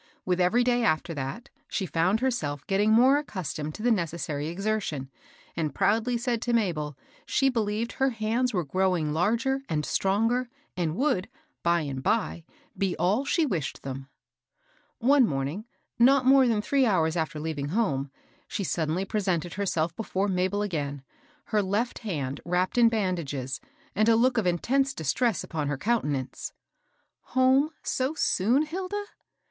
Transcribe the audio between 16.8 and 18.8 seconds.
hours after leaving home, she